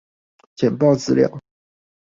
[0.57, 1.37] 簡報資料